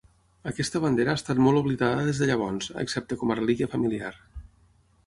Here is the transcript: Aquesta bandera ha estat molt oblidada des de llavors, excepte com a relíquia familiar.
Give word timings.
Aquesta 0.51 0.79
bandera 0.85 1.13
ha 1.13 1.19
estat 1.21 1.41
molt 1.47 1.61
oblidada 1.61 2.07
des 2.09 2.23
de 2.23 2.31
llavors, 2.31 2.71
excepte 2.87 3.21
com 3.21 3.35
a 3.37 3.39
relíquia 3.43 3.71
familiar. 3.77 4.13